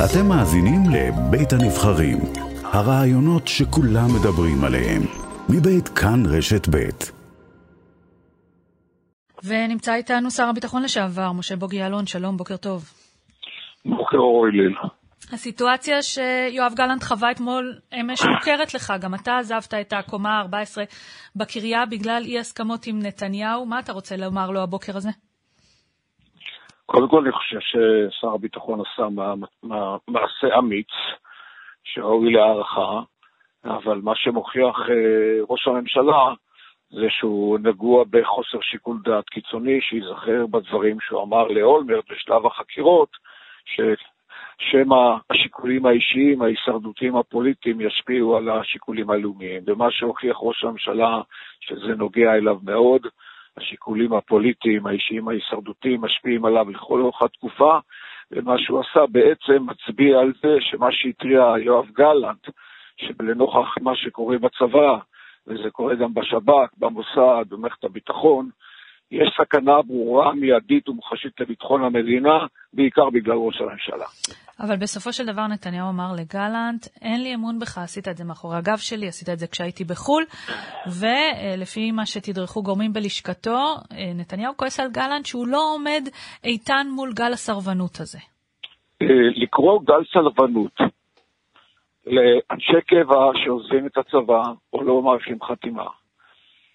[0.00, 2.18] אתם מאזינים לבית הנבחרים,
[2.64, 5.02] הרעיונות שכולם מדברים עליהם,
[5.48, 7.12] מבית כאן רשת בית.
[9.44, 12.84] ונמצא איתנו שר הביטחון לשעבר, משה בוגי יעלון, שלום, בוקר טוב.
[13.84, 14.88] בוקר אור הלל.
[15.32, 20.78] הסיטואציה שיואב גלנט חווה אתמול אמש מוכרת לך, גם אתה עזבת את הקומה ה-14
[21.36, 25.10] בקריה בגלל אי הסכמות עם נתניהו, מה אתה רוצה לומר לו הבוקר הזה?
[26.92, 29.08] קודם כל אני חושב ששר הביטחון עשה
[30.08, 30.90] מעשה אמיץ,
[31.84, 33.00] שראוי להערכה,
[33.64, 36.34] אבל מה שמוכיח אה, ראש הממשלה
[36.90, 43.08] זה שהוא נגוע בחוסר שיקול דעת קיצוני, שייזכר בדברים שהוא אמר לאולמרט בשלב החקירות,
[43.64, 49.62] ששמא השיקולים האישיים, ההישרדותיים הפוליטיים ישפיעו על השיקולים הלאומיים.
[49.66, 51.20] ומה שהוכיח ראש הממשלה,
[51.60, 53.06] שזה נוגע אליו מאוד,
[53.56, 57.78] השיקולים הפוליטיים, האישיים, ההישרדותיים, משפיעים עליו לכל אורך התקופה,
[58.30, 62.48] ומה שהוא עשה בעצם מצביע על זה שמה שהתריע יואב גלנט,
[62.96, 64.98] שלנוכח מה שקורה בצבא,
[65.46, 68.50] וזה קורה גם בשב"כ, במוסד, במערכת הביטחון,
[69.10, 74.06] יש סכנה ברורה, מיידית ומוחשית לביטחון המדינה, בעיקר בגלל ראש הממשלה.
[74.62, 78.56] אבל בסופו של דבר נתניהו אמר לגלנט, אין לי אמון בך, עשית את זה מאחורי
[78.56, 80.24] הגב שלי, עשית את זה כשהייתי בחו"ל,
[80.98, 83.58] ולפי מה שתדרכו גורמים בלשכתו,
[84.14, 86.02] נתניהו כועס על גלנט שהוא לא עומד
[86.44, 88.18] איתן מול גל הסרבנות הזה.
[89.02, 89.06] אה,
[89.42, 90.72] לקרוא גל סרבנות
[92.06, 95.86] לאנשי קבע שעוזבים את הצבא או לא מעריכים חתימה,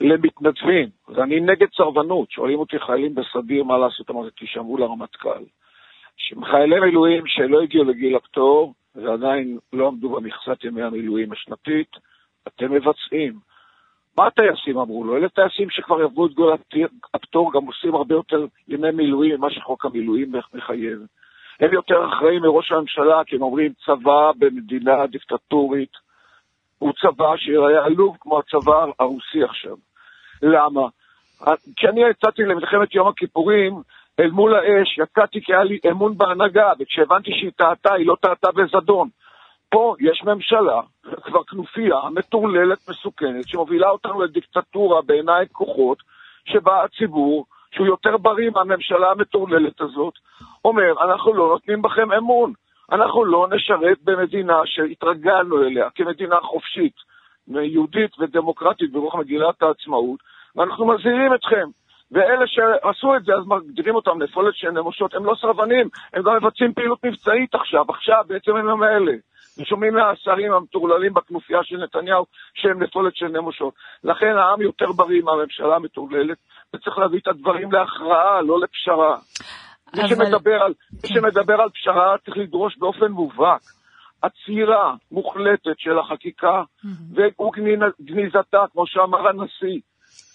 [0.00, 5.44] למתנדבים, ואני נגד סרבנות, שואלים אותי חיילים בסדיר מה לעשות, אמרתי, תשמעו לרמטכ"ל.
[6.44, 11.90] חיילי מילואים שלא הגיעו לגיל הפטור ועדיין לא עמדו במכסת ימי המילואים השנתית,
[12.48, 13.32] אתם מבצעים.
[14.18, 15.16] מה הטייסים אמרו לו?
[15.16, 16.56] אלה טייסים שכבר עברו את גול
[17.14, 20.98] הפטור, גם עושים הרבה יותר ימי מילואים ממה שחוק המילואים מחייב.
[21.60, 25.92] הם יותר אחראים מראש הממשלה, כי הם אומרים צבא במדינה דיקטטורית
[26.78, 29.76] הוא צבא שיראה עלוב כמו הצבא הרוסי עכשיו.
[30.42, 30.82] למה?
[31.76, 33.74] כשאני יצאתי למלחמת יום הכיפורים,
[34.20, 38.52] אל מול האש, יצאתי כי היה לי אמון בהנהגה, וכשהבנתי שהיא טעתה, היא לא טעתה
[38.52, 39.08] בזדון.
[39.70, 40.80] פה יש ממשלה,
[41.22, 45.98] כבר כנופיה מטורללת, מסוכנת, שמובילה אותנו לדיקטטורה בעיניי כוחות,
[46.44, 50.14] שבה הציבור, שהוא יותר בריא מהממשלה המטורללת הזאת,
[50.64, 52.52] אומר, אנחנו לא נותנים בכם אמון.
[52.92, 56.94] אנחנו לא נשרת במדינה שהתרגלנו אליה כמדינה חופשית,
[57.48, 60.20] יהודית ודמוקרטית ברוח מגילת העצמאות,
[60.56, 61.68] ואנחנו מזהירים אתכם.
[62.12, 66.36] ואלה שעשו את זה, אז מגדירים אותם נפולת של נמושות, הם לא סרבנים, הם גם
[66.36, 69.12] מבצעים פעילות מבצעית עכשיו, עכשיו, בעצם הם האלה.
[69.58, 72.24] ושומעים מהשרים המטורללים בכנופיה של נתניהו
[72.54, 73.74] שהם נפולת של נמושות.
[74.04, 76.38] לכן העם יותר בריא מהממשלה המטורללת,
[76.74, 79.16] וצריך להביא את הדברים להכרעה, לא לפשרה.
[79.94, 80.02] אבל...
[80.02, 83.60] מי, שמדבר על, מי שמדבר על פשרה צריך לדרוש באופן מובהק
[84.22, 87.20] עצירה מוחלטת של החקיקה mm-hmm.
[88.00, 89.80] וגניזתה, כמו שאמר הנשיא.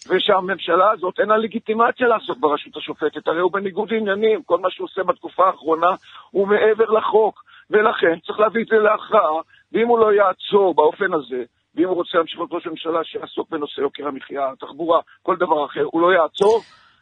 [0.10, 4.86] ושהממשלה הזאת אין לה לגיטימציה לעסוק ברשות השופטת, הרי הוא בניגוד עניינים, כל מה שהוא
[4.86, 5.92] עושה בתקופה האחרונה
[6.32, 11.44] הוא מעבר לחוק, ולכן צריך להביא את זה להכרעה, ואם הוא לא יעצור באופן הזה,
[11.76, 15.84] ואם הוא רוצה להמשיך להיות ראש הממשלה שיעסוק בנושא יוקר המחיה, התחבורה, כל דבר אחר,
[15.84, 16.62] הוא לא יעצור,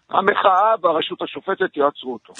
[0.09, 2.33] המחאה והרשות השופטת יעצרו אותו.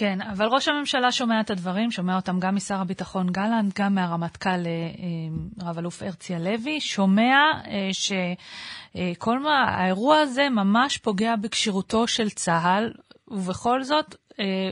[0.00, 4.48] כן, אבל ראש הממשלה שומע את הדברים, שומע אותם גם משר הביטחון גלנט, גם מהרמטכ"ל
[4.48, 12.30] אה, אה, רב-אלוף הרצי הלוי, שומע אה, שכל מה, האירוע הזה ממש פוגע בכשירותו של
[12.30, 12.92] צה"ל,
[13.28, 14.14] ובכל זאת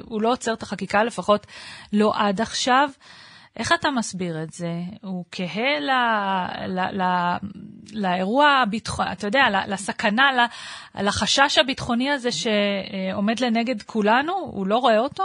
[0.04, 1.46] הוא לא עוצר את החקיקה, לפחות
[1.92, 2.90] לא עד עכשיו.
[3.56, 4.72] איך אתה מסביר את זה?
[5.02, 5.80] הוא כהה
[7.94, 10.46] לאירוע הביטחוני, אתה יודע, לסכנה,
[11.02, 14.32] לחשש הביטחוני הזה שעומד לנגד כולנו?
[14.32, 15.24] הוא לא רואה אותו?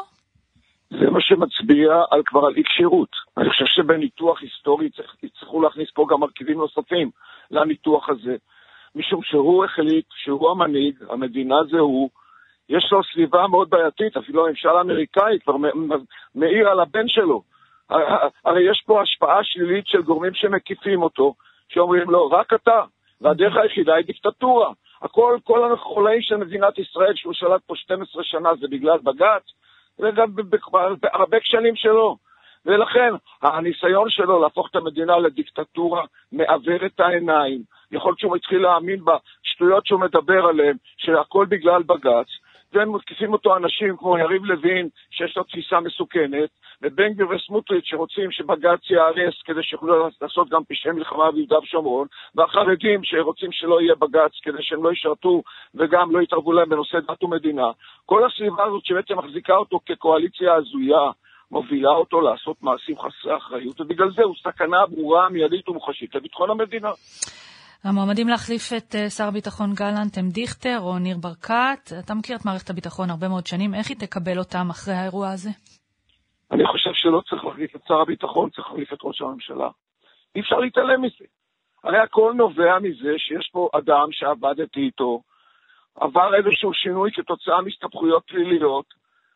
[0.89, 3.09] זה מה שמצביע על כבר על אי כשירות.
[3.37, 4.89] אני חושב שבניתוח היסטורי
[5.23, 7.09] יצטרכו להכניס פה גם מרכיבים נוספים
[7.51, 8.35] לניתוח הזה.
[8.95, 12.09] משום שהוא החליט שהוא המנהיג, המדינה זה הוא,
[12.69, 15.55] יש לו סביבה מאוד בעייתית, אפילו הממשל האמריקאי כבר
[16.35, 17.41] מעיר על הבן שלו.
[18.45, 21.33] הרי יש פה השפעה שלילית של גורמים שמקיפים אותו,
[21.73, 22.81] שאומרים לו, רק אתה,
[23.21, 24.71] והדרך היחידה היא דיקטטורה.
[25.01, 29.43] הכל, כל החולאים של מדינת ישראל, שהוא שלט פה 12 שנה, זה בגלל בג"ץ,
[29.99, 30.35] וגם
[31.01, 32.17] בהרבה כשלים שלו.
[32.65, 37.61] ולכן, הניסיון שלו להפוך את המדינה לדיקטטורה מעוור את העיניים.
[37.91, 42.27] יכול להיות שהוא התחיל להאמין בשטויות שהוא מדבר עליהן, שהכל בגלל בג"ץ,
[42.73, 46.49] והם מתקיפים אותו אנשים כמו יריב לוין, שיש לו תפיסה מסוכנת,
[46.81, 53.03] ובן גביר וסמוטריץ' שרוצים שבג"ץ ייהרס כדי שיוכלו לעשות גם פשעי מלחמה ביהודה ושומרון, והחרדים
[53.03, 55.43] שרוצים שלא יהיה בג"ץ כדי שהם לא ישרתו
[55.75, 57.71] וגם לא יתערבו להם בנושא דת ומדינה.
[58.05, 61.11] כל הסביבה הזאת שבעצם מחזיקה אותו כקואליציה הזויה,
[61.51, 66.91] מובילה אותו לעשות מעשים חסרי אחריות, ובגלל זה הוא סכנה ברורה, מיידית ומוחשית לביטחון המדינה.
[67.83, 71.91] המועמדים להחליף את אה, שר הביטחון גלנט הם דיכטר או ניר ברקת.
[72.05, 75.49] אתה מכיר את מערכת הביטחון הרבה מאוד שנים, איך היא תקבל אותם אחרי האירוע הזה?
[76.51, 79.69] אני חושב שלא צריך להחליף את שר הביטחון, צריך להחליף את ראש הממשלה.
[80.35, 81.25] אי אפשר להתעלם מזה.
[81.83, 85.21] הרי הכל נובע מזה שיש פה אדם שעבדתי איתו,
[85.95, 88.85] עבר איזשהו שינוי כתוצאה מהסתבכויות פליליות,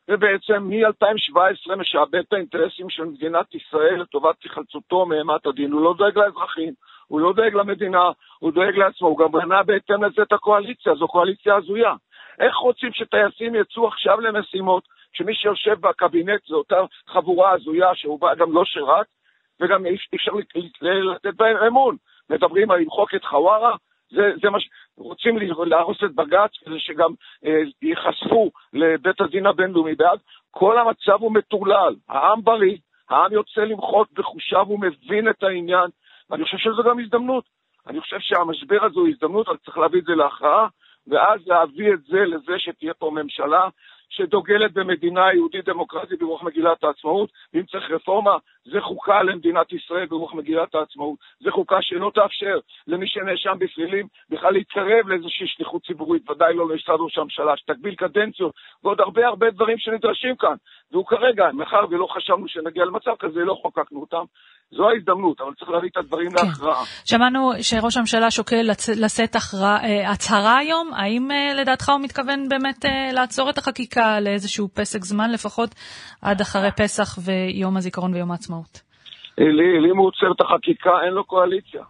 [0.09, 5.71] ובעצם מ-2017 משעבד את האינטרסים של מדינת ישראל לטובת היחלצותו מאימת הדין.
[5.71, 6.73] הוא לא דואג לאזרחים,
[7.07, 11.07] הוא לא דואג למדינה, הוא דואג לעצמו, הוא גם בנה בהתאם לזה את הקואליציה, זו
[11.07, 11.93] קואליציה הזויה.
[12.39, 14.83] איך רוצים שטייסים יצאו עכשיו למשימות,
[15.13, 19.05] שמי שיושב בקבינט זו אותה חבורה הזויה שהוא גם לא שירת,
[19.61, 20.31] וגם אי אפשר
[20.81, 21.95] לתת בהם אמון.
[22.29, 23.75] מדברים על למחוק את חווארה,
[24.11, 24.69] זה, זה מה ש...
[24.97, 27.11] רוצים להרוס את בג"ץ כדי שגם
[27.45, 30.19] אה, ייחשפו לבית הדין הבינלאומי בעד.
[30.51, 31.95] כל המצב הוא מטורלל.
[32.09, 32.77] העם בריא,
[33.09, 35.89] העם יוצא למחות בחושיו, הוא מבין את העניין,
[36.29, 37.43] ואני חושב שזו גם הזדמנות.
[37.87, 40.67] אני חושב שהמשבר הזה הוא הזדמנות, אבל צריך להביא את זה להכרעה,
[41.07, 43.69] ואז להביא את זה לזה שתהיה פה ממשלה
[44.09, 50.33] שדוגלת במדינה יהודית דמוקרטית ברוח מגילת העצמאות, ואם צריך רפורמה, זה חוקה למדינת ישראל ברוח
[50.33, 51.19] מגילת העצמאות.
[51.39, 56.99] זה חוקה שלא תאפשר למי שנאשם בפלילים בכלל להתקרב לאיזושהי שליחות ציבורית, ודאי לא למשרד
[56.99, 60.55] ראש הממשלה, שתגביל קדנציות, ועוד הרבה הרבה דברים שנדרשים כאן.
[60.91, 64.23] והוא כרגע, מאחר ולא חשבנו שנגיע למצב כזה, לא חוקקנו אותם.
[64.71, 66.45] זו ההזדמנות, אבל צריך להביא את הדברים כן.
[66.45, 66.83] להכרעה.
[67.05, 68.69] שמענו שראש הממשלה שוקל
[69.03, 70.93] לשאת אה, הצהרה היום.
[70.93, 75.69] האם אה, לדעתך הוא מתכוון באמת אה, לעצור את החקיקה לאיזשהו פסק זמן, לפחות
[76.21, 78.81] עד אחרי פסח ויום הזיכרון ויום העצמאות?
[79.91, 81.83] אם הוא עוצר את החקיקה, אין לו קואליציה.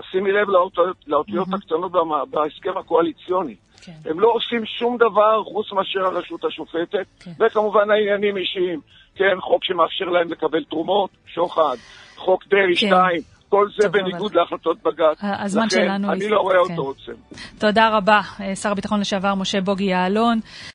[0.00, 1.92] תשימי לב לאותיות, לאותיות הקטנות
[2.30, 3.54] בהסכם הקואליציוני.
[3.82, 4.10] כן.
[4.10, 7.30] הם לא עושים שום דבר חוץ מאשר הרשות השופטת, כן.
[7.40, 8.80] וכמובן העניינים אישיים.
[9.14, 11.76] כן, חוק שמאפשר להם לקבל תרומות, שוחד,
[12.16, 13.38] חוק דרעי 2, כן.
[13.48, 15.18] כל זה בניגוד להחלטות בג"ץ.
[15.22, 16.08] הזמן שלנו...
[16.08, 16.72] לכן, אני לא רואה כן.
[16.72, 17.12] אותו עוצר.
[17.58, 18.20] תודה רבה,
[18.54, 20.40] שר הביטחון לשעבר משה בוגי יעלון.